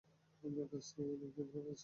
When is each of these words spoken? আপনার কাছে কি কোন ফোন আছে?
আপনার 0.43 0.67
কাছে 0.67 1.01
কি 1.19 1.27
কোন 1.35 1.45
ফোন 1.51 1.65
আছে? 1.65 1.79